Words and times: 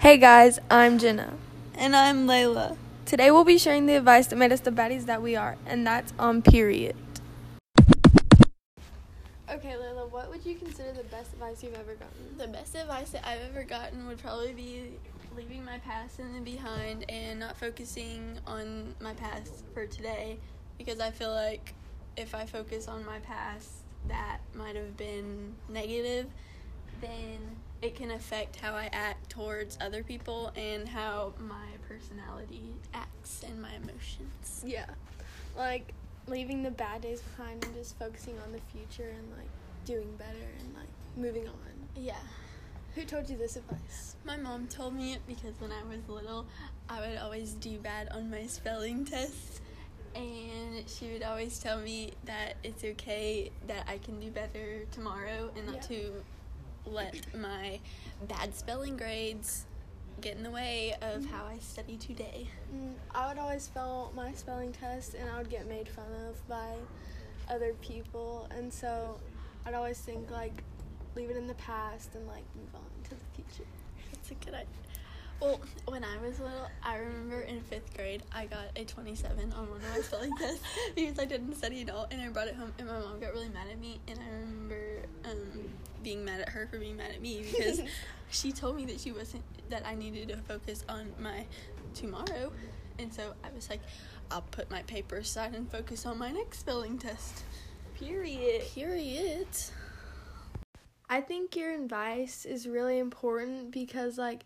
Hey 0.00 0.16
guys, 0.16 0.58
I'm 0.70 0.98
Jenna. 0.98 1.34
And 1.74 1.94
I'm 1.94 2.26
Layla. 2.26 2.78
Today 3.04 3.30
we'll 3.30 3.44
be 3.44 3.58
sharing 3.58 3.84
the 3.84 3.96
advice 3.96 4.28
that 4.28 4.36
made 4.36 4.50
us 4.50 4.60
the 4.60 4.70
baddies 4.70 5.04
that 5.04 5.20
we 5.20 5.36
are, 5.36 5.58
and 5.66 5.86
that's 5.86 6.14
on 6.18 6.40
period. 6.40 6.96
Okay, 9.50 9.74
Layla, 9.78 10.10
what 10.10 10.30
would 10.30 10.46
you 10.46 10.54
consider 10.54 10.94
the 10.94 11.04
best 11.04 11.34
advice 11.34 11.62
you've 11.62 11.74
ever 11.74 11.96
gotten? 11.96 12.38
The 12.38 12.48
best 12.48 12.74
advice 12.76 13.10
that 13.10 13.28
I've 13.28 13.42
ever 13.50 13.62
gotten 13.62 14.06
would 14.06 14.16
probably 14.16 14.54
be 14.54 14.92
leaving 15.36 15.66
my 15.66 15.76
past 15.80 16.18
in 16.18 16.32
the 16.32 16.40
behind 16.40 17.04
and 17.10 17.38
not 17.38 17.58
focusing 17.58 18.38
on 18.46 18.94
my 19.00 19.12
past 19.12 19.52
for 19.74 19.84
today 19.84 20.38
because 20.78 20.98
I 20.98 21.10
feel 21.10 21.34
like 21.34 21.74
if 22.16 22.34
I 22.34 22.46
focus 22.46 22.88
on 22.88 23.04
my 23.04 23.18
past 23.18 23.68
that 24.08 24.38
might 24.54 24.76
have 24.76 24.96
been 24.96 25.52
negative, 25.68 26.24
then 27.02 27.38
it 27.82 27.94
can 27.94 28.10
affect 28.10 28.56
how 28.56 28.74
I 28.74 28.88
act 28.92 29.30
towards 29.30 29.78
other 29.80 30.02
people 30.02 30.52
and 30.56 30.88
how 30.88 31.32
my 31.38 31.66
personality 31.88 32.74
acts 32.94 33.42
and 33.46 33.60
my 33.60 33.72
emotions. 33.74 34.62
Yeah, 34.66 34.86
like 35.56 35.92
leaving 36.26 36.62
the 36.62 36.70
bad 36.70 37.00
days 37.02 37.20
behind 37.22 37.64
and 37.64 37.74
just 37.74 37.98
focusing 37.98 38.38
on 38.44 38.52
the 38.52 38.60
future 38.72 39.10
and 39.10 39.30
like 39.36 39.48
doing 39.84 40.14
better 40.18 40.48
and 40.60 40.74
like 40.74 40.88
moving 41.16 41.48
on. 41.48 41.54
Yeah. 41.96 42.14
Who 42.94 43.04
told 43.04 43.30
you 43.30 43.36
this 43.36 43.56
advice? 43.56 44.16
My 44.24 44.36
mom 44.36 44.66
told 44.66 44.94
me 44.94 45.12
it 45.14 45.20
because 45.26 45.54
when 45.60 45.70
I 45.70 45.82
was 45.88 46.00
little, 46.08 46.46
I 46.88 47.00
would 47.00 47.18
always 47.18 47.52
do 47.52 47.78
bad 47.78 48.08
on 48.10 48.30
my 48.30 48.46
spelling 48.46 49.04
tests. 49.04 49.60
And 50.14 50.82
she 50.88 51.12
would 51.12 51.22
always 51.22 51.60
tell 51.60 51.78
me 51.78 52.12
that 52.24 52.54
it's 52.64 52.82
okay 52.82 53.52
that 53.68 53.84
I 53.88 53.98
can 53.98 54.18
do 54.18 54.28
better 54.30 54.84
tomorrow 54.90 55.50
and 55.56 55.66
not 55.66 55.76
Yeah. 55.76 55.80
to 55.82 56.24
let 56.86 57.34
my 57.34 57.78
bad 58.28 58.54
spelling 58.54 58.96
grades 58.96 59.66
get 60.20 60.36
in 60.36 60.42
the 60.42 60.50
way 60.50 60.94
of 61.00 61.24
how 61.26 61.46
I 61.46 61.58
study 61.58 61.96
today. 61.96 62.46
Mm, 62.74 62.92
I 63.14 63.28
would 63.28 63.38
always 63.38 63.68
fail 63.68 64.12
my 64.14 64.32
spelling 64.32 64.72
test 64.72 65.14
and 65.14 65.28
I 65.30 65.38
would 65.38 65.50
get 65.50 65.68
made 65.68 65.88
fun 65.88 66.06
of 66.28 66.46
by 66.48 66.74
other 67.48 67.74
people. 67.80 68.48
And 68.50 68.72
so 68.72 69.18
I'd 69.66 69.74
always 69.74 69.98
think 69.98 70.30
like 70.30 70.62
leave 71.14 71.30
it 71.30 71.36
in 71.36 71.46
the 71.46 71.54
past 71.54 72.14
and 72.14 72.26
like 72.26 72.44
move 72.54 72.74
on 72.74 73.04
to 73.04 73.10
the 73.10 73.16
future. 73.34 73.68
That's 74.12 74.30
a 74.30 74.34
good 74.34 74.54
idea. 74.54 74.66
Well, 75.40 75.58
when 75.86 76.04
I 76.04 76.18
was 76.18 76.38
little, 76.38 76.68
I 76.82 76.96
remember 76.96 77.40
in 77.40 77.62
fifth 77.62 77.96
grade, 77.96 78.22
I 78.30 78.44
got 78.44 78.66
a 78.76 78.84
27 78.84 79.54
on 79.54 79.70
one 79.70 79.78
of 79.78 79.90
my 79.96 80.02
spelling 80.02 80.36
tests 80.36 80.60
because 80.94 81.18
I 81.18 81.24
didn't 81.24 81.54
study 81.56 81.80
at 81.80 81.88
all, 81.88 82.06
and 82.10 82.20
I 82.20 82.28
brought 82.28 82.48
it 82.48 82.56
home, 82.56 82.74
and 82.78 82.86
my 82.86 82.98
mom 82.98 83.18
got 83.20 83.32
really 83.32 83.48
mad 83.48 83.66
at 83.72 83.80
me, 83.80 84.00
and 84.06 84.18
I 84.18 84.30
remember 84.30 85.02
um, 85.24 85.69
being 86.02 86.24
mad 86.24 86.40
at 86.40 86.48
her 86.50 86.66
for 86.66 86.78
being 86.78 86.96
mad 86.96 87.10
at 87.12 87.20
me 87.20 87.44
because 87.50 87.80
she 88.30 88.52
told 88.52 88.76
me 88.76 88.84
that 88.86 89.00
she 89.00 89.12
wasn't 89.12 89.42
that 89.70 89.86
I 89.86 89.94
needed 89.94 90.28
to 90.28 90.36
focus 90.36 90.84
on 90.88 91.12
my 91.18 91.46
tomorrow, 91.94 92.52
and 92.98 93.12
so 93.12 93.34
I 93.44 93.48
was 93.54 93.70
like, 93.70 93.80
I'll 94.30 94.42
put 94.42 94.70
my 94.70 94.82
paper 94.82 95.16
aside 95.16 95.54
and 95.54 95.70
focus 95.70 96.06
on 96.06 96.18
my 96.18 96.30
next 96.30 96.60
spelling 96.60 96.98
test. 96.98 97.44
Period. 97.94 98.62
Period. 98.74 99.46
I 101.08 101.20
think 101.20 101.56
your 101.56 101.72
advice 101.74 102.44
is 102.44 102.68
really 102.68 102.98
important 103.00 103.72
because 103.72 104.16
like 104.16 104.44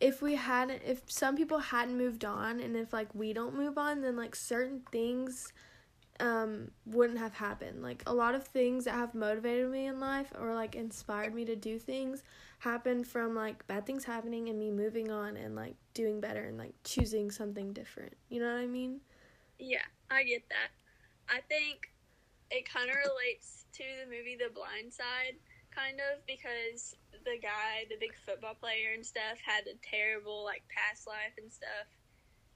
if 0.00 0.20
we 0.20 0.34
hadn't 0.34 0.82
if 0.84 1.02
some 1.06 1.36
people 1.36 1.58
hadn't 1.58 1.96
moved 1.96 2.24
on 2.24 2.58
and 2.58 2.76
if 2.76 2.92
like 2.92 3.14
we 3.14 3.32
don't 3.32 3.54
move 3.54 3.78
on 3.78 4.00
then 4.00 4.16
like 4.16 4.34
certain 4.34 4.82
things 4.90 5.52
um 6.20 6.70
wouldn't 6.86 7.18
have 7.18 7.34
happened. 7.34 7.82
Like 7.82 8.02
a 8.06 8.14
lot 8.14 8.34
of 8.34 8.44
things 8.44 8.84
that 8.84 8.94
have 8.94 9.14
motivated 9.14 9.70
me 9.70 9.86
in 9.86 10.00
life 10.00 10.32
or 10.38 10.54
like 10.54 10.74
inspired 10.74 11.34
me 11.34 11.44
to 11.46 11.56
do 11.56 11.78
things 11.78 12.22
happened 12.60 13.06
from 13.06 13.34
like 13.34 13.66
bad 13.66 13.86
things 13.86 14.04
happening 14.04 14.48
and 14.48 14.58
me 14.58 14.70
moving 14.70 15.10
on 15.10 15.36
and 15.36 15.56
like 15.56 15.76
doing 15.94 16.20
better 16.20 16.44
and 16.44 16.58
like 16.58 16.74
choosing 16.84 17.30
something 17.30 17.72
different. 17.72 18.14
You 18.28 18.40
know 18.40 18.52
what 18.52 18.60
I 18.60 18.66
mean? 18.66 19.00
Yeah, 19.58 19.84
I 20.10 20.24
get 20.24 20.48
that. 20.48 20.70
I 21.28 21.40
think 21.48 21.92
it 22.50 22.68
kind 22.68 22.90
of 22.90 22.96
relates 22.96 23.66
to 23.74 23.84
the 24.02 24.10
movie 24.10 24.36
The 24.36 24.52
Blind 24.52 24.92
Side, 24.92 25.38
kind 25.70 26.00
of, 26.00 26.24
because 26.26 26.96
the 27.24 27.38
guy, 27.40 27.86
the 27.88 27.96
big 28.00 28.12
football 28.26 28.54
player 28.54 28.92
and 28.94 29.04
stuff, 29.06 29.38
had 29.44 29.64
a 29.68 29.78
terrible, 29.84 30.44
like, 30.44 30.62
past 30.68 31.06
life 31.06 31.36
and 31.38 31.52
stuff. 31.52 31.86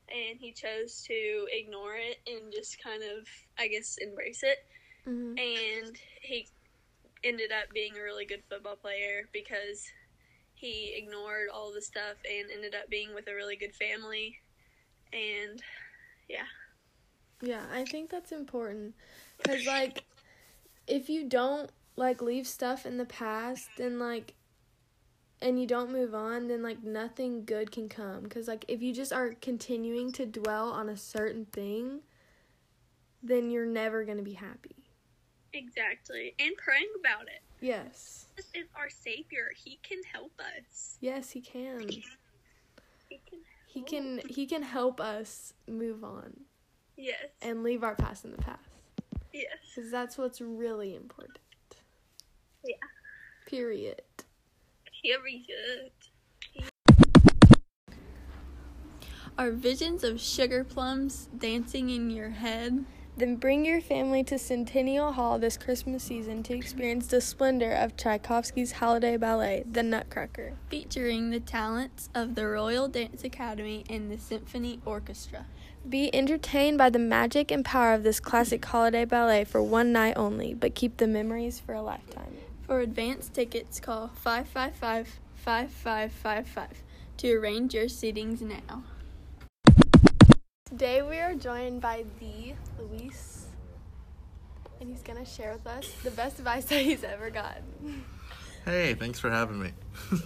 And 0.09 0.39
he 0.39 0.53
chose 0.53 1.03
to 1.09 1.47
ignore 1.51 1.97
it 1.97 2.19
and 2.27 2.53
just 2.53 2.83
kind 2.83 3.03
of, 3.03 3.27
I 3.59 3.69
guess, 3.69 3.97
embrace 4.01 4.43
it. 4.43 4.59
Mhm. 5.07 5.39
And 5.39 5.97
he 6.21 6.49
ended 7.23 7.53
up 7.53 7.73
being 7.73 7.97
a 7.97 8.03
really 8.03 8.27
good 8.27 8.43
football 8.49 8.77
player 8.77 9.29
because 9.33 9.87
he 10.55 10.95
ignored 10.97 11.49
all 11.53 11.73
the 11.73 11.83
stuff 11.83 12.17
and 12.31 12.51
ended 12.51 12.75
up 12.75 12.89
being 12.89 13.15
with 13.15 13.29
a 13.29 13.35
really 13.35 13.57
good 13.57 13.75
family. 13.75 14.39
And 15.13 15.63
yeah. 16.29 16.47
Yeah, 17.43 17.63
I 17.73 17.85
think 17.85 18.11
that's 18.11 18.33
important 18.33 18.95
cuz 19.43 19.67
like 19.67 20.05
if 20.87 21.09
you 21.09 21.29
don't 21.29 21.71
like 21.97 22.23
leave 22.23 22.47
stuff 22.47 22.87
in 22.87 22.97
the 22.97 23.05
past 23.05 23.69
then 23.77 23.99
like 23.99 24.35
and 25.44 25.60
you 25.60 25.66
don't 25.66 25.93
move 25.93 26.15
on 26.15 26.49
then 26.49 26.62
like 26.62 26.82
nothing 26.82 27.44
good 27.44 27.71
can 27.71 27.88
come 27.88 28.27
cuz 28.27 28.49
like 28.49 28.65
if 28.66 28.82
you 28.82 28.93
just 28.93 29.12
are 29.12 29.34
continuing 29.41 30.10
to 30.10 30.27
dwell 30.27 30.71
on 30.71 30.88
a 30.88 30.97
certain 30.97 31.44
thing 31.44 32.00
then 33.22 33.50
you're 33.50 33.65
never 33.66 34.05
going 34.05 34.19
to 34.19 34.22
be 34.22 34.34
happy. 34.34 34.77
Exactly. 35.55 36.34
And 36.38 36.55
praying 36.59 36.91
about 37.00 37.22
it. 37.22 37.41
Yes. 37.60 38.27
This 38.37 38.49
is 38.55 38.66
our 38.77 38.91
Savior. 38.91 39.50
He 39.56 39.78
can 39.82 39.99
help 40.12 40.32
us. 40.38 40.99
Yes, 41.00 41.31
he 41.31 41.41
can. 41.41 41.88
He 41.88 42.03
can 43.09 43.38
He 43.66 43.82
can 43.82 44.21
he 44.28 44.47
can 44.47 44.62
help 44.62 45.00
us 45.00 45.55
move 45.66 46.05
on 46.05 46.41
Yes. 46.97 47.31
and 47.41 47.62
leave 47.62 47.82
our 47.82 47.94
past 47.94 48.25
in 48.25 48.32
the 48.32 48.38
past 48.38 48.69
Yes. 49.32 49.56
cuz 49.75 49.91
that's 49.91 50.19
what's 50.19 50.41
really 50.41 50.94
important. 50.94 51.38
Yeah. 52.65 52.76
Period. 53.47 54.03
Period. 55.05 55.91
Are 59.37 59.51
visions 59.51 60.03
of 60.03 60.19
sugar 60.19 60.65
plums 60.65 61.29
dancing 61.37 61.91
in 61.91 62.09
your 62.09 62.31
head? 62.31 62.87
Then 63.15 63.37
bring 63.37 63.67
your 63.67 63.83
family 63.83 64.25
to 64.25 64.39
Centennial 64.39 65.13
Hall 65.13 65.39
this 65.39 65.59
Christmas 65.59 66.05
season 66.05 66.43
to 66.45 66.55
experience 66.55 67.09
the 67.09 67.21
splendor 67.21 67.71
of 67.71 67.99
Tchaikovsky's 67.99 68.73
holiday 68.73 69.19
ballet, 69.19 69.65
The 69.71 69.83
Nutcracker. 69.83 70.55
featuring 70.71 71.29
the 71.29 71.41
talents 71.41 72.09
of 72.15 72.35
the 72.35 72.47
Royal 72.47 72.89
Dance 72.89 73.25
Academy 73.25 73.85
and 73.91 74.11
the 74.11 74.17
Symphony 74.17 74.81
Orchestra. 74.87 75.45
Be 75.87 76.15
entertained 76.15 76.79
by 76.79 76.89
the 76.89 76.99
magic 76.99 77.51
and 77.51 77.63
power 77.63 77.93
of 77.93 78.05
this 78.05 78.21
classic 78.21 78.65
holiday 78.65 79.05
ballet 79.05 79.45
for 79.45 79.63
one 79.63 79.93
night 79.93 80.17
only, 80.17 80.55
but 80.55 80.75
keep 80.75 80.97
the 80.97 81.07
memories 81.07 81.61
for 81.61 81.75
a 81.75 81.83
lifetime. 81.83 82.39
For 82.67 82.81
advance 82.81 83.29
tickets, 83.29 83.79
call 83.79 84.09
555 84.09 85.21
5555 85.37 86.83
to 87.19 87.33
arrange 87.35 87.75
your 87.75 87.85
seatings 87.85 88.41
now. 88.41 88.85
Today 90.65 91.03
we 91.03 91.19
are 91.19 91.35
joined 91.35 91.83
by 91.83 92.05
the 92.21 92.55
Luis, 92.79 93.49
and 94.81 94.89
he's 94.89 95.03
gonna 95.03 95.27
share 95.27 95.53
with 95.53 95.67
us 95.67 95.93
the 96.03 96.11
best 96.13 96.39
advice 96.39 96.65
that 96.71 96.81
he's 96.81 97.05
ever 97.05 97.29
gotten. 97.29 98.03
Hey, 98.65 98.95
thanks 98.95 99.21
for 99.21 99.31
having 99.31 99.61
me. 99.61 99.73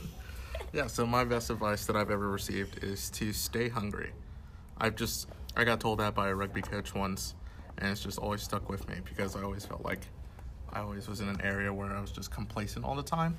yeah, 0.72 0.86
so 0.86 1.04
my 1.04 1.24
best 1.24 1.50
advice 1.50 1.86
that 1.86 1.96
I've 1.96 2.12
ever 2.12 2.30
received 2.30 2.84
is 2.84 3.10
to 3.10 3.32
stay 3.32 3.68
hungry. 3.68 4.12
I've 4.78 4.94
just 4.94 5.26
I 5.56 5.64
got 5.64 5.80
told 5.80 5.98
that 5.98 6.14
by 6.14 6.28
a 6.28 6.34
rugby 6.36 6.62
coach 6.62 6.94
once, 6.94 7.34
and 7.78 7.90
it's 7.90 8.04
just 8.04 8.20
always 8.20 8.42
stuck 8.42 8.68
with 8.68 8.88
me 8.88 8.98
because 9.04 9.34
I 9.34 9.42
always 9.42 9.66
felt 9.66 9.84
like 9.84 10.06
I 10.72 10.80
always 10.80 11.08
was 11.08 11.20
in 11.20 11.28
an 11.28 11.40
area 11.42 11.72
where 11.72 11.90
I 11.90 12.00
was 12.00 12.10
just 12.10 12.30
complacent 12.30 12.84
all 12.84 12.94
the 12.94 13.02
time, 13.02 13.36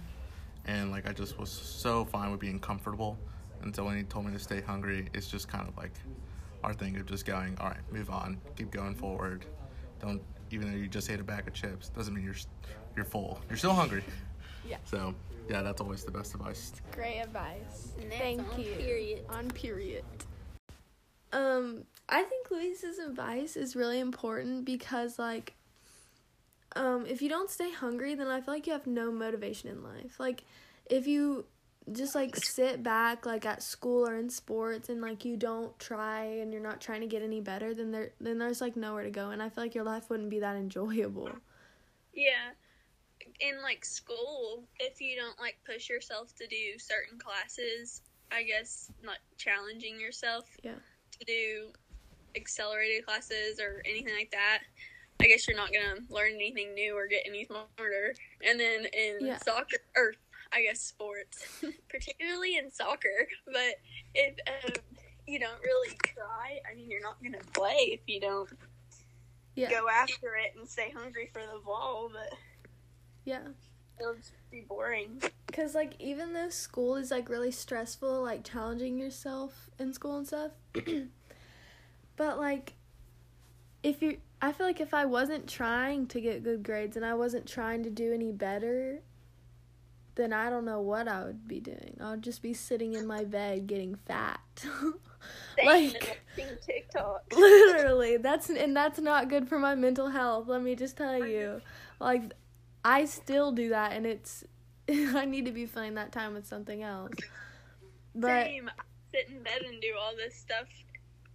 and 0.66 0.92
like 0.92 1.08
I 1.08 1.14
just 1.14 1.38
was 1.38 1.50
so 1.50 2.06
fine 2.06 2.32
with 2.32 2.40
being 2.40 2.60
comfortable. 2.60 3.18
Until 3.62 3.86
when 3.86 3.98
he 3.98 4.04
told 4.04 4.26
me 4.26 4.32
to 4.32 4.40
stay 4.40 4.62
hungry, 4.62 5.10
it's 5.14 5.28
just 5.28 5.48
kind 5.50 5.68
of 5.68 5.76
like 5.78 5.92
our 6.64 6.74
thing 6.74 6.96
of 6.98 7.06
just 7.06 7.26
going, 7.26 7.58
all 7.60 7.68
right, 7.68 7.80
move 7.92 8.10
on, 8.10 8.40
keep 8.56 8.72
going 8.72 8.96
forward. 8.96 9.46
Don't 10.02 10.22
even 10.52 10.72
though 10.72 10.78
you 10.78 10.88
just 10.88 11.10
ate 11.10 11.20
a 11.20 11.24
bag 11.24 11.48
of 11.48 11.54
chips, 11.54 11.90
doesn't 11.90 12.14
mean 12.14 12.24
you're 12.24 12.36
you're 12.96 13.06
full. 13.06 13.40
You're 13.50 13.58
still 13.58 13.74
hungry. 13.74 14.04
Yeah. 14.68 14.78
So 14.86 15.14
yeah, 15.50 15.62
that's 15.62 15.82
always 15.82 16.04
the 16.04 16.12
best 16.12 16.36
advice. 16.36 16.74
Great 16.92 17.20
advice. 17.20 17.94
And 18.00 18.12
that's 18.12 18.22
Thank 18.22 18.54
on 18.54 18.62
you. 18.62 18.72
period. 18.76 19.26
On 19.30 19.50
period. 19.50 20.04
Um, 21.32 21.84
I 22.08 22.24
think 22.24 22.50
Luis's 22.50 22.98
advice 23.00 23.56
is 23.56 23.76
really 23.76 24.00
important 24.00 24.66
because 24.66 25.20
like 25.20 25.54
um 26.76 27.06
if 27.06 27.22
you 27.22 27.30
don't 27.30 27.50
stay 27.50 27.72
hungry 27.72 28.16
then 28.16 28.28
I 28.28 28.42
feel 28.42 28.54
like 28.54 28.68
you 28.68 28.74
have 28.74 28.88
no 28.88 29.12
motivation 29.12 29.70
in 29.70 29.84
life. 29.84 30.20
Like 30.20 30.44
if 30.90 31.08
you 31.08 31.46
just 31.92 32.14
like 32.14 32.36
sit 32.36 32.84
back 32.84 33.26
like 33.26 33.46
at 33.46 33.64
school 33.64 34.08
or 34.08 34.16
in 34.18 34.30
sports 34.30 34.90
and 34.90 35.02
like 35.02 35.26
you 35.26 35.36
don't 35.36 35.78
try 35.80 36.24
and 36.24 36.54
you're 36.54 36.62
not 36.62 36.80
trying 36.80 37.02
to 37.02 37.08
get 37.08 37.24
any 37.24 37.42
better 37.42 37.74
then 37.74 37.92
there 37.92 38.12
then 38.22 38.38
there's 38.38 38.62
like 38.62 38.76
nowhere 38.76 39.04
to 39.04 39.10
go 39.10 39.32
and 39.32 39.42
I 39.42 39.50
feel 39.50 39.64
like 39.64 39.74
your 39.74 39.84
life 39.84 40.10
wouldn't 40.10 40.30
be 40.30 40.40
that 40.40 40.56
enjoyable. 40.56 41.32
Yeah. 42.14 42.52
In 43.40 43.62
like 43.62 43.84
school, 43.86 44.64
if 44.80 45.02
you 45.02 45.16
don't 45.16 45.40
like 45.40 45.58
push 45.66 45.90
yourself 45.90 46.34
to 46.36 46.48
do 46.48 46.78
certain 46.78 47.18
classes, 47.18 48.02
I 48.32 48.44
guess, 48.44 48.92
not 49.04 49.18
challenging 49.38 50.00
yourself 50.00 50.46
Yeah. 50.64 50.76
to 51.20 51.26
do 51.26 51.72
accelerated 52.36 53.06
classes 53.06 53.60
or 53.60 53.82
anything 53.86 54.14
like 54.16 54.32
that. 54.32 54.60
I 55.22 55.28
guess 55.28 55.48
you're 55.48 55.58
not 55.58 55.74
gonna 55.74 56.02
learn 56.10 56.34
anything 56.36 56.74
new 56.74 56.96
or 56.96 57.08
get 57.08 57.24
any 57.26 57.46
smarter. 57.46 58.16
And 58.46 58.60
then 58.60 58.86
in 58.86 59.28
Yeah. 59.28 59.38
soccer, 59.38 59.78
or 59.96 60.14
I 60.54 60.64
guess 60.64 60.82
sports, 60.82 61.62
particularly 61.90 62.58
in 62.58 62.72
soccer, 62.72 63.28
but 63.46 63.76
if 64.16 64.36
um, 64.48 64.72
you 65.28 65.40
don't 65.40 65.62
really 65.62 65.96
try, 66.04 66.60
I 66.72 66.76
mean, 66.76 66.90
you're 66.90 67.02
not 67.02 67.22
gonna 67.22 67.44
play 67.54 67.90
if 67.92 68.02
you 68.08 68.20
don't 68.22 68.50
Yeah. 69.56 69.70
go 69.70 69.88
after 69.90 70.36
it 70.36 70.58
and 70.58 70.68
stay 70.68 70.92
hungry 70.96 71.30
for 71.34 71.42
the 71.42 71.60
ball. 71.66 72.10
But 72.12 72.38
Yeah. 73.26 73.50
it'll 74.00 74.16
just 74.16 74.32
be 74.50 74.62
boring. 74.62 75.22
Cause 75.52 75.76
like 75.76 75.96
even 76.00 76.34
though 76.34 76.50
school 76.50 76.96
is 76.96 77.12
like 77.12 77.28
really 77.28 77.52
stressful, 77.52 78.22
like 78.24 78.44
challenging 78.46 78.98
yourself 78.98 79.70
in 79.78 79.94
school 79.94 80.18
and 80.18 80.26
stuff, 80.28 80.52
but 82.16 82.40
like 82.40 82.74
if 83.84 84.02
you, 84.02 84.18
I 84.42 84.52
feel 84.52 84.66
like 84.66 84.82
if 84.82 84.94
I 84.94 85.06
wasn't 85.06 85.48
trying 85.48 86.08
to 86.08 86.22
get 86.22 86.44
good 86.44 86.64
grades 86.64 86.96
and 86.96 87.06
I 87.06 87.14
wasn't 87.14 87.48
trying 87.48 87.84
to 87.84 87.90
do 87.90 88.14
any 88.14 88.32
better, 88.32 89.02
then 90.16 90.34
I 90.34 90.50
don't 90.50 90.66
know 90.66 90.82
what 90.82 91.08
I 91.08 91.24
would 91.24 91.48
be 91.48 91.60
doing. 91.60 91.98
I 92.00 92.12
would 92.12 92.22
just 92.22 92.42
be 92.42 92.54
sitting 92.54 92.94
in 92.94 93.08
my 93.08 93.24
bed 93.24 93.68
getting 93.68 93.96
fat. 93.96 94.42
like 95.66 96.22
TikTok. 96.66 97.24
literally 97.36 98.16
that's 98.16 98.50
and 98.50 98.74
that's 98.74 99.00
not 99.00 99.28
good 99.28 99.50
for 99.50 99.60
my 99.60 99.76
mental 99.76 100.08
health 100.08 100.48
let 100.48 100.64
me 100.64 100.74
just 100.76 100.96
tell 100.96 101.28
you 101.28 101.60
like 102.00 102.32
i 102.86 103.04
still 103.04 103.52
do 103.52 103.68
that 103.68 103.92
and 103.92 104.06
it's 104.06 104.46
i 104.90 105.26
need 105.26 105.44
to 105.44 105.52
be 105.52 105.66
filling 105.66 105.96
that 105.96 106.14
time 106.14 106.34
with 106.34 106.48
something 106.48 106.82
else 106.82 107.12
but 108.16 108.46
Same. 108.46 108.70
I 108.70 108.84
sit 109.12 109.30
in 109.30 109.44
bed 109.44 109.62
and 109.68 109.82
do 109.82 109.88
all 110.00 110.16
this 110.16 110.36
stuff 110.36 110.68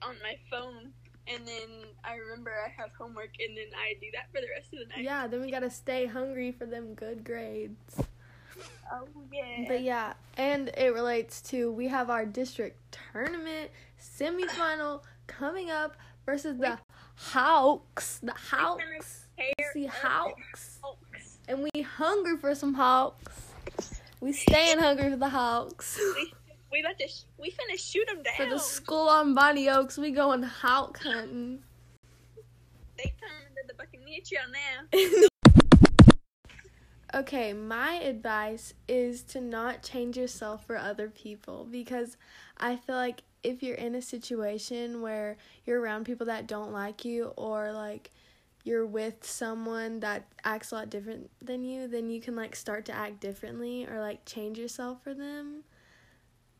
on 0.02 0.16
my 0.22 0.36
phone, 0.50 0.92
and 1.26 1.46
then 1.46 1.68
I 2.04 2.14
remember 2.16 2.50
I 2.52 2.68
have 2.80 2.90
homework, 2.98 3.30
and 3.40 3.56
then 3.56 3.66
I 3.76 3.94
do 4.00 4.06
that 4.14 4.26
for 4.32 4.40
the 4.40 4.48
rest 4.54 4.72
of 4.72 4.78
the 4.80 4.86
night. 4.94 5.04
yeah 5.04 5.26
then 5.26 5.40
we 5.40 5.50
gotta 5.50 5.70
stay 5.70 6.06
hungry 6.06 6.52
for 6.52 6.66
them 6.66 6.94
good 6.94 7.24
grades 7.24 7.96
Oh 8.92 9.08
yeah. 9.32 9.64
but 9.66 9.82
yeah 9.82 10.12
and 10.36 10.70
it 10.76 10.92
relates 10.94 11.40
to 11.42 11.72
we 11.72 11.88
have 11.88 12.08
our 12.10 12.24
district 12.24 12.98
tournament 13.12 13.70
semifinal 14.00 15.00
coming 15.26 15.70
up 15.70 15.96
versus 16.26 16.56
the 16.58 16.78
hawks 17.16 18.18
the 18.22 18.32
hawks 18.32 19.26
hawks 19.90 20.78
Hawks. 20.82 21.38
and 21.48 21.68
we 21.74 21.82
hungry 21.82 22.36
for 22.36 22.54
some 22.54 22.74
hawks. 22.74 23.50
We 24.20 24.32
staying 24.32 24.78
hungry 24.78 25.10
for 25.10 25.16
the 25.16 25.28
hawks. 25.30 25.98
We 26.74 26.80
about 26.80 26.98
to 26.98 27.06
sh- 27.06 27.22
we 27.38 27.52
finna 27.52 27.78
shoot 27.78 28.04
them 28.08 28.24
down. 28.24 28.34
For 28.36 28.46
the 28.46 28.58
school 28.58 29.08
on 29.08 29.32
Bonnie 29.32 29.68
Oaks, 29.68 29.96
we 29.96 30.10
going 30.10 30.42
hawk 30.42 30.98
hunting. 30.98 31.62
They 32.98 33.14
coming 33.20 33.54
to 33.54 33.62
the 33.68 33.74
Buccaneer 33.74 34.18
Trail 34.26 34.42
now. 37.14 37.20
Okay, 37.20 37.52
my 37.52 37.92
advice 38.00 38.74
is 38.88 39.22
to 39.22 39.40
not 39.40 39.84
change 39.84 40.16
yourself 40.16 40.66
for 40.66 40.76
other 40.76 41.08
people 41.08 41.68
because 41.70 42.16
I 42.58 42.74
feel 42.74 42.96
like 42.96 43.22
if 43.44 43.62
you're 43.62 43.76
in 43.76 43.94
a 43.94 44.02
situation 44.02 45.00
where 45.00 45.36
you're 45.66 45.80
around 45.80 46.06
people 46.06 46.26
that 46.26 46.48
don't 46.48 46.72
like 46.72 47.04
you 47.04 47.32
or 47.36 47.70
like 47.70 48.10
you're 48.64 48.84
with 48.84 49.24
someone 49.24 50.00
that 50.00 50.26
acts 50.42 50.72
a 50.72 50.74
lot 50.74 50.90
different 50.90 51.30
than 51.40 51.62
you, 51.62 51.86
then 51.86 52.10
you 52.10 52.20
can 52.20 52.34
like 52.34 52.56
start 52.56 52.84
to 52.86 52.92
act 52.92 53.20
differently 53.20 53.86
or 53.86 54.00
like 54.00 54.24
change 54.24 54.58
yourself 54.58 55.04
for 55.04 55.14
them. 55.14 55.62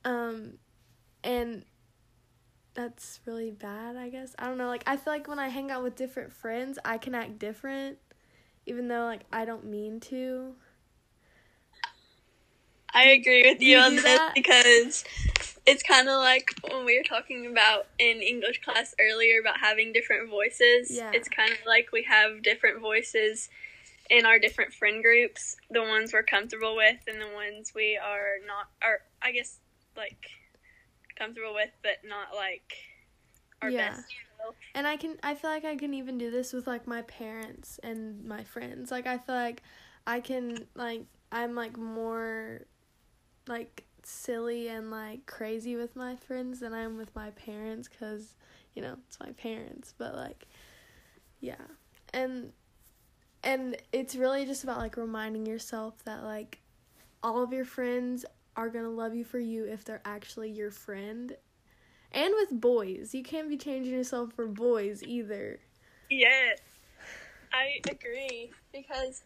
Um 0.05 0.55
and 1.23 1.65
that's 2.75 3.21
really 3.25 3.51
bad, 3.51 3.97
I 3.97 4.09
guess. 4.09 4.35
I 4.39 4.47
don't 4.47 4.59
know, 4.59 4.67
like 4.67 4.85
I 4.87 4.97
feel 4.97 5.13
like 5.13 5.29
when 5.29 5.39
I 5.39 5.49
hang 5.49 5.71
out 5.71 5.83
with 5.83 5.97
different 5.97 6.33
friends, 6.33 6.79
I 6.85 6.99
can 6.99 7.15
act 7.15 7.39
different 7.39 7.99
even 8.67 8.89
though 8.89 9.05
like 9.05 9.23
I 9.33 9.45
don't 9.45 9.67
mean 9.67 10.01
to. 10.01 10.55
I 12.93 13.09
agree 13.09 13.43
with 13.43 13.61
you 13.61 13.77
you 13.77 13.79
on 13.79 13.97
this 13.97 14.05
that? 14.05 14.33
because 14.35 15.05
it's 15.67 15.83
kind 15.83 16.09
of 16.09 16.21
like 16.21 16.55
when 16.71 16.85
we 16.85 16.97
were 16.97 17.03
talking 17.03 17.47
about 17.47 17.87
in 17.99 18.23
English 18.23 18.63
class 18.63 18.95
earlier 19.01 19.41
about 19.41 19.59
having 19.59 19.93
different 19.93 20.31
voices. 20.31 20.91
Yeah. 20.91 21.11
It's 21.13 21.29
kind 21.29 21.51
of 21.51 21.59
like 21.67 21.91
we 21.93 22.05
have 22.05 22.43
different 22.43 22.81
voices 22.81 23.49
in 24.11 24.27
our 24.27 24.39
different 24.39 24.73
friend 24.73 25.03
groups, 25.03 25.57
the 25.71 25.83
ones 25.83 26.13
we're 26.13 26.23
comfortable 26.23 26.77
with 26.77 26.99
and 27.09 27.21
the 27.21 27.35
ones 27.35 27.73
we 27.75 27.97
are 27.97 28.37
not, 28.47 28.69
or 28.83 29.01
I 29.21 29.33
guess 29.33 29.59
like 29.97 30.31
comfortable 31.19 31.55
with, 31.55 31.71
but 31.83 31.99
not 32.09 32.35
like 32.35 32.73
our 33.63 33.71
Yeah. 33.71 33.91
best. 33.91 34.07
And 34.75 34.87
I 34.87 34.97
can 34.97 35.17
I 35.23 35.35
feel 35.35 35.51
like 35.51 35.65
I 35.65 35.77
can 35.77 35.95
even 35.95 36.19
do 36.19 36.31
this 36.31 36.53
with 36.53 36.67
like 36.67 36.87
my 36.87 37.03
parents 37.03 37.79
and 37.83 38.25
my 38.25 38.45
friends. 38.45 38.91
Like 38.91 39.07
I 39.07 39.19
feel 39.19 39.35
like 39.35 39.63
I 40.07 40.21
can 40.21 40.67
like 40.75 41.03
I'm 41.33 41.55
like 41.55 41.77
more 41.77 42.63
like 43.47 43.85
silly 44.03 44.69
and 44.69 44.91
like 44.91 45.27
crazy 45.27 45.77
with 45.77 45.97
my 45.97 46.17
friends 46.17 46.61
than 46.61 46.75
I 46.75 46.83
am 46.83 46.97
with 46.97 47.15
my 47.15 47.31
parents 47.31 47.89
cuz 47.89 48.35
you 48.75 48.83
know, 48.83 48.97
it's 49.07 49.19
my 49.21 49.31
parents, 49.33 49.95
but 49.97 50.15
like 50.15 50.47
yeah. 51.41 51.67
And 52.13 52.53
and 53.43 53.77
it's 53.93 54.17
really 54.17 54.45
just 54.47 54.65
about 54.65 54.79
like 54.79 54.97
reminding 54.97 55.47
yourself 55.47 56.03
that 56.05 56.23
like 56.25 56.61
all 57.23 57.43
of 57.43 57.53
your 57.53 57.65
friends 57.65 58.25
are 58.57 58.69
going 58.69 58.85
to 58.85 58.91
love 58.91 59.15
you 59.15 59.25
for 59.25 59.39
you 59.39 59.65
if 59.65 59.85
they're 59.85 60.03
actually 60.05 60.51
your 60.51 60.71
friend 60.71 61.37
and 62.13 62.35
with 62.35 62.61
boys. 62.61 63.15
You 63.15 63.23
can't 63.23 63.49
be 63.49 63.57
changing 63.57 63.93
yourself 63.95 64.33
for 64.33 64.47
boys 64.47 65.03
either. 65.03 65.61
Yes, 66.11 66.59
I 67.53 67.81
agree 67.89 68.53
because 68.73 69.23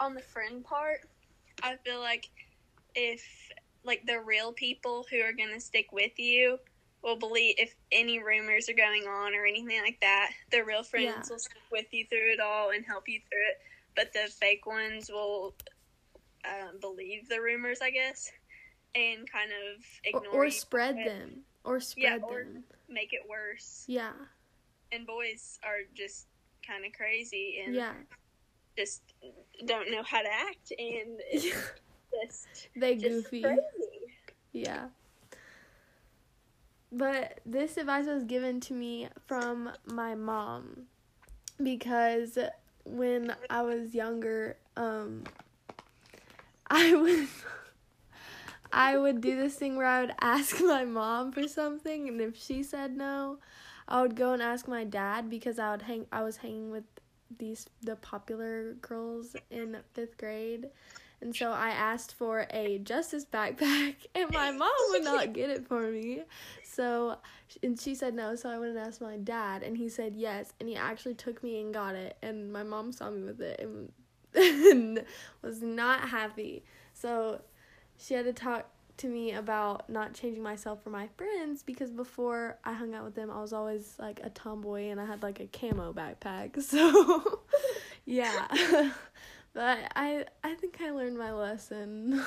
on 0.00 0.14
the 0.14 0.20
friend 0.22 0.64
part, 0.64 1.00
I 1.62 1.76
feel 1.76 2.00
like 2.00 2.28
if 2.94 3.22
like 3.84 4.02
the 4.06 4.20
real 4.20 4.52
people 4.52 5.04
who 5.10 5.20
are 5.20 5.32
gonna 5.32 5.60
stick 5.60 5.86
with 5.92 6.18
you 6.18 6.58
will 7.02 7.16
believe 7.16 7.54
if 7.58 7.74
any 7.92 8.22
rumors 8.22 8.68
are 8.68 8.74
going 8.74 9.04
on 9.06 9.34
or 9.34 9.46
anything 9.46 9.80
like 9.82 9.98
that, 10.00 10.32
the 10.50 10.62
real 10.64 10.82
friends 10.82 11.16
Yeah. 11.16 11.22
will 11.30 11.38
stick 11.38 11.62
with 11.70 11.86
you 11.92 12.06
through 12.08 12.32
it 12.32 12.40
all 12.40 12.70
and 12.70 12.84
help 12.86 13.04
you 13.08 13.20
through 13.20 13.46
it. 13.50 13.56
But 13.96 14.12
the 14.12 14.30
fake 14.30 14.66
ones 14.66 15.10
will 15.12 15.54
um, 16.44 16.78
believe 16.80 17.28
the 17.28 17.40
rumors, 17.40 17.80
I 17.82 17.90
guess, 17.90 18.30
and 18.94 19.30
kind 19.30 19.50
of 19.52 19.84
Or, 20.14 20.20
ignore 20.20 20.34
or 20.42 20.44
you 20.46 20.50
spread 20.50 20.96
and 20.96 21.06
them. 21.06 21.40
Or 21.64 21.76
Yeah, 21.76 21.80
spread 22.16 22.22
or- 22.24 22.44
them. 22.44 22.64
make 22.88 23.12
it 23.12 23.22
worse. 23.28 23.84
Yeah. 23.86 24.12
And 24.90 25.06
boys 25.06 25.58
are 25.64 25.78
just 25.94 26.26
kind 26.66 26.84
of 26.84 26.92
crazy 26.92 27.62
and 27.64 27.74
Yeah. 27.74 27.94
just 28.76 29.02
don't 29.64 29.90
know 29.90 30.02
how 30.02 30.20
to 30.22 30.28
act 30.32 30.72
and 30.78 31.20
just, 31.32 32.68
they 32.76 32.96
goofy. 32.96 33.42
crazy. 33.42 33.60
Yeah. 34.52 34.88
But 36.90 37.40
this 37.46 37.78
advice 37.78 38.06
was 38.06 38.24
given 38.24 38.60
to 38.60 38.74
me 38.74 39.08
from 39.26 39.70
my 39.86 40.14
mom 40.14 40.88
because 41.62 42.36
when 42.84 43.34
I 43.48 43.62
was 43.62 43.94
younger, 43.94 44.56
um 44.76 45.24
I 46.68 46.94
would 47.02 47.28
I 48.72 48.96
would 48.96 49.20
do 49.20 49.36
this 49.36 49.54
thing 49.54 49.76
where 49.76 49.86
I 49.86 50.00
would 50.00 50.14
ask 50.20 50.60
my 50.60 50.84
mom 50.84 51.32
for 51.32 51.46
something 51.46 52.08
and 52.08 52.20
if 52.20 52.36
she 52.40 52.62
said 52.62 52.96
no, 52.96 53.38
I 53.88 54.02
would 54.02 54.16
go 54.16 54.32
and 54.32 54.42
ask 54.42 54.66
my 54.68 54.84
dad 54.84 55.28
because 55.28 55.58
I 55.58 55.70
would 55.72 55.82
hang 55.82 56.06
I 56.12 56.22
was 56.22 56.38
hanging 56.38 56.70
with 56.70 56.84
these 57.38 57.66
the 57.82 57.96
popular 57.96 58.74
girls 58.74 59.36
in 59.50 59.76
5th 59.96 60.16
grade. 60.18 60.66
And 61.20 61.34
so 61.34 61.52
I 61.52 61.68
asked 61.70 62.14
for 62.14 62.48
a 62.50 62.78
justice 62.80 63.24
backpack, 63.24 63.94
and 64.14 64.30
my 64.32 64.50
mom 64.50 64.70
would 64.90 65.04
not 65.04 65.32
get 65.32 65.50
it 65.50 65.68
for 65.68 65.82
me. 65.82 66.22
So, 66.64 67.16
and 67.62 67.80
she 67.80 67.94
said 67.94 68.14
no, 68.14 68.34
so 68.34 68.50
I 68.50 68.58
went 68.58 68.76
and 68.76 68.80
asked 68.80 69.00
my 69.00 69.18
dad, 69.18 69.62
and 69.62 69.76
he 69.78 69.88
said 69.88 70.16
yes, 70.16 70.52
and 70.58 70.68
he 70.68 70.74
actually 70.74 71.14
took 71.14 71.40
me 71.44 71.60
and 71.60 71.72
got 71.72 71.94
it. 71.94 72.16
And 72.22 72.52
my 72.52 72.64
mom 72.64 72.90
saw 72.90 73.08
me 73.08 73.22
with 73.22 73.40
it 73.40 73.60
and, 73.60 73.92
and 74.34 75.04
was 75.42 75.62
not 75.62 76.08
happy. 76.08 76.64
So, 76.92 77.40
she 78.02 78.14
had 78.14 78.24
to 78.24 78.32
talk 78.32 78.66
to 78.98 79.08
me 79.08 79.32
about 79.32 79.88
not 79.88 80.12
changing 80.12 80.42
myself 80.42 80.82
for 80.82 80.90
my 80.90 81.08
friends 81.16 81.62
because 81.62 81.90
before 81.90 82.58
I 82.64 82.72
hung 82.72 82.94
out 82.94 83.04
with 83.04 83.14
them, 83.14 83.30
I 83.30 83.40
was 83.40 83.52
always 83.52 83.94
like 83.98 84.20
a 84.22 84.30
tomboy 84.30 84.90
and 84.90 85.00
I 85.00 85.06
had 85.06 85.22
like 85.22 85.40
a 85.40 85.46
camo 85.46 85.92
backpack. 85.92 86.60
So, 86.62 87.40
yeah. 88.04 88.48
but 89.54 89.78
I 89.94 90.24
I 90.42 90.54
think 90.54 90.80
I 90.80 90.90
learned 90.90 91.18
my 91.18 91.32
lesson. 91.32 92.20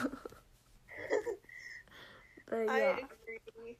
but 2.49 2.69
I 2.69 2.79
yeah. 2.79 2.97
agree. 2.97 3.77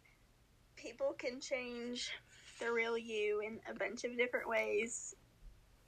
People 0.76 1.16
can 1.18 1.40
change 1.40 2.12
the 2.60 2.72
real 2.72 2.98
you 2.98 3.42
in 3.42 3.60
a 3.70 3.74
bunch 3.74 4.04
of 4.04 4.18
different 4.18 4.50
ways. 4.50 5.16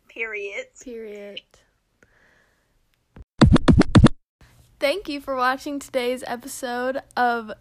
Period. 0.08 0.68
Period. 0.82 1.42
Thank 4.80 5.10
you 5.10 5.20
for 5.20 5.36
watching 5.36 5.80
today's 5.80 6.24
episode 6.28 7.02
of 7.16 7.52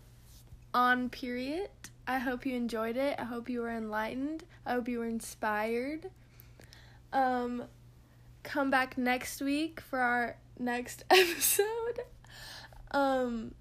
on 0.74 1.08
period. 1.08 1.70
I 2.06 2.18
hope 2.18 2.44
you 2.44 2.54
enjoyed 2.54 2.98
it. 2.98 3.16
I 3.18 3.24
hope 3.24 3.48
you 3.48 3.62
were 3.62 3.70
enlightened. 3.70 4.44
I 4.66 4.72
hope 4.72 4.86
you 4.86 4.98
were 4.98 5.06
inspired. 5.06 6.10
Um, 7.14 7.64
come 8.42 8.70
back 8.70 8.98
next 8.98 9.40
week 9.40 9.80
for 9.80 9.98
our 9.98 10.36
next 10.58 11.04
episode. 11.10 12.00
Um, 12.90 13.54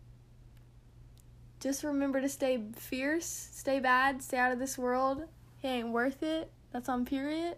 just 1.61 1.85
remember 1.85 2.19
to 2.19 2.27
stay 2.27 2.61
fierce, 2.75 3.25
stay 3.25 3.79
bad, 3.79 4.21
stay 4.21 4.37
out 4.37 4.51
of 4.51 4.59
this 4.59 4.77
world. 4.77 5.23
He 5.61 5.69
ain't 5.69 5.93
worth 5.93 6.23
it. 6.23 6.51
That's 6.73 6.89
on 6.89 7.05
period. 7.05 7.55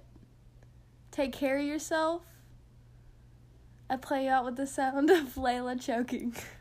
Take 1.09 1.33
care 1.33 1.57
of 1.57 1.65
yourself. 1.65 2.21
I 3.89 3.95
play 3.95 4.27
out 4.27 4.43
with 4.43 4.57
the 4.57 4.67
sound 4.67 5.09
of 5.09 5.35
Layla 5.35 5.79
choking. 5.79 6.35